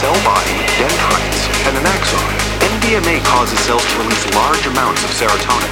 [0.00, 2.20] Cell body, dendrites, and an axon.
[2.78, 5.70] MDMA causes cells to release large amounts of serotonin.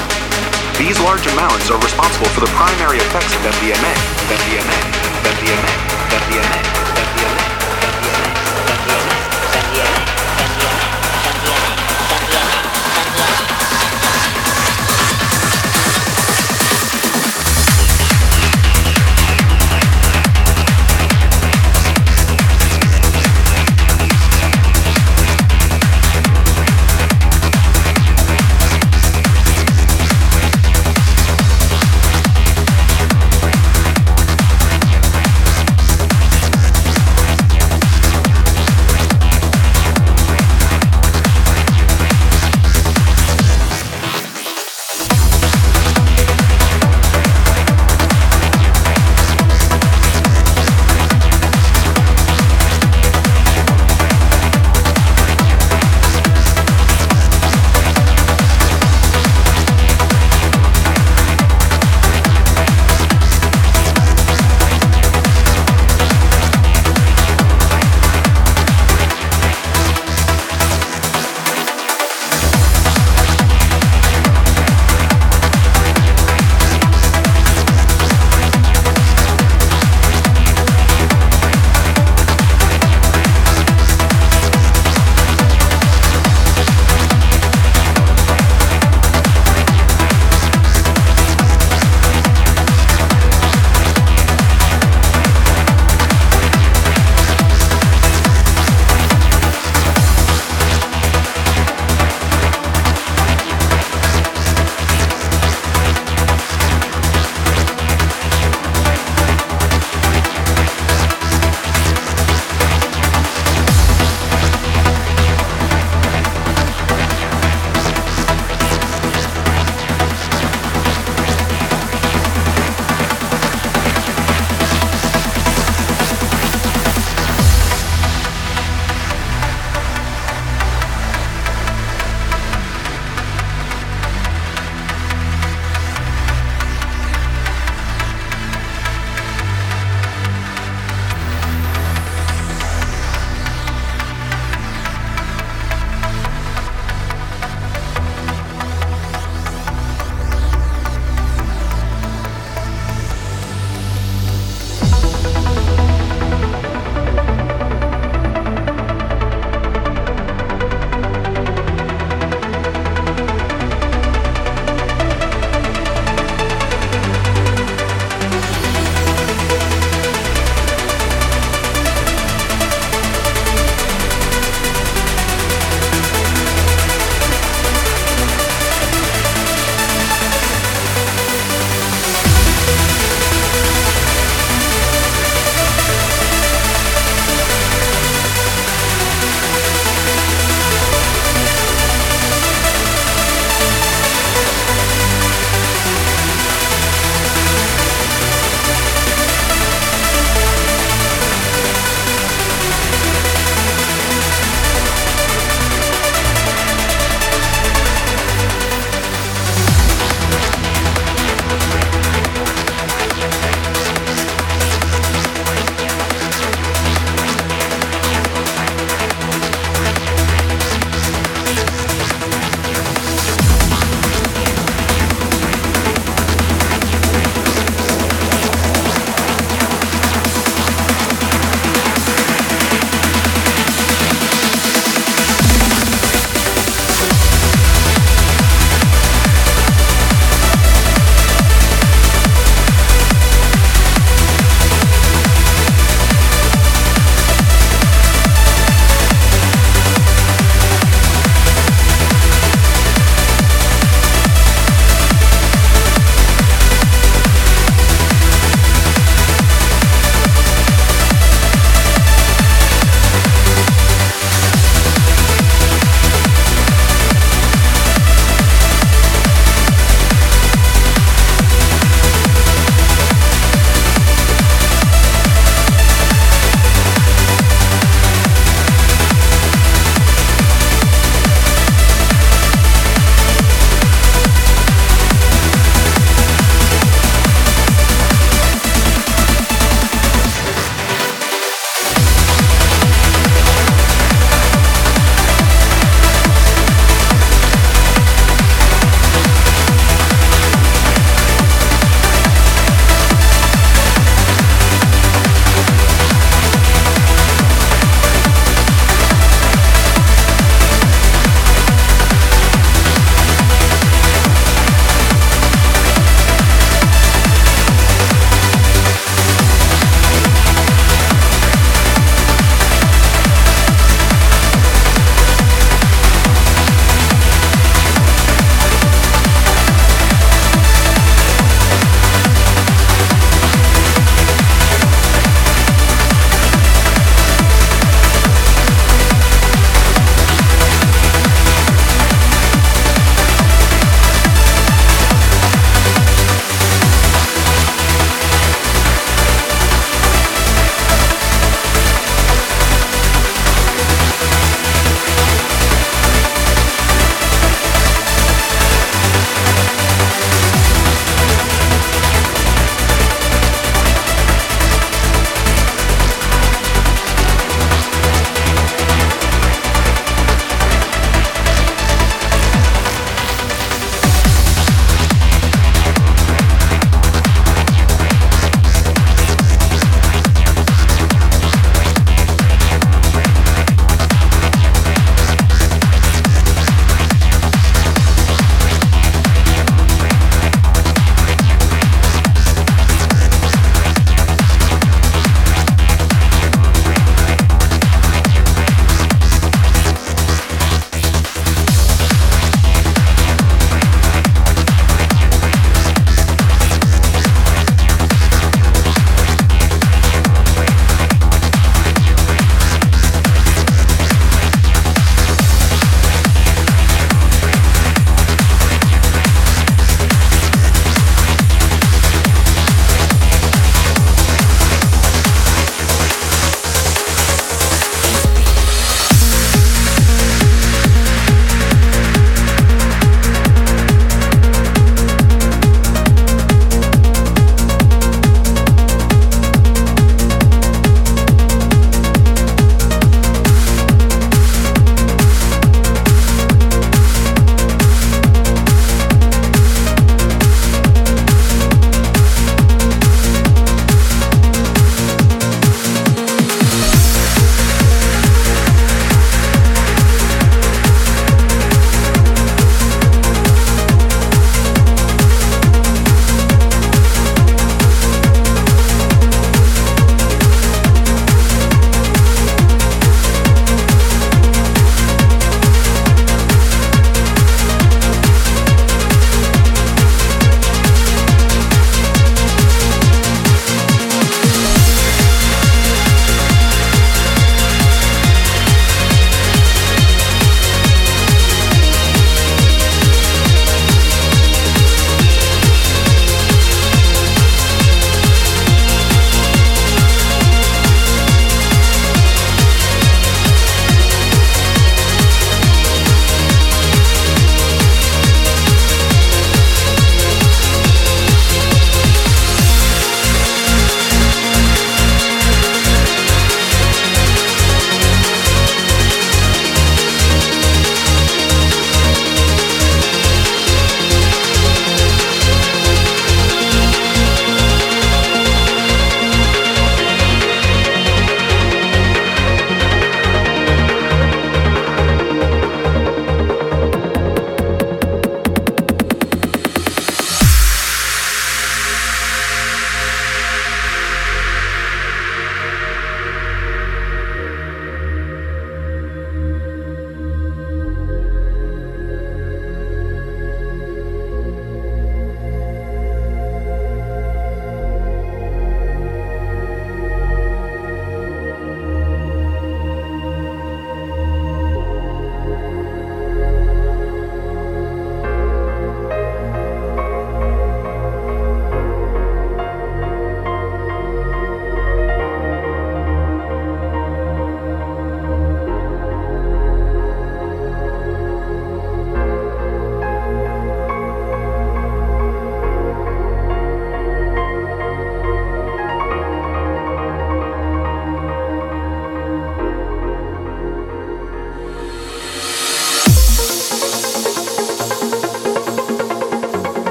[0.79, 3.95] These large amounts are responsible for the primary effects of MDMA.
[4.31, 4.79] MDMA.
[5.27, 5.73] MDMA.
[6.09, 6.61] MDMA.
[6.97, 7.52] MDMA.